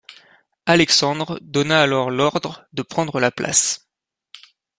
Alexandre 0.65 1.37
donna 1.43 1.79
alors 1.83 2.09
l'ordre 2.09 2.65
de 2.73 2.81
prendre 2.81 3.19
la 3.19 3.29
place. 3.29 3.87